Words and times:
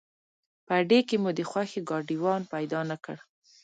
په 0.65 0.71
اډې 0.81 0.99
کې 1.07 1.15
مو 1.23 1.29
د 1.37 1.39
خوښې 1.49 1.81
ګاډیوان 1.89 2.41
پیدا 2.53 2.79
نه 2.89 2.97
کړ. 3.03 3.17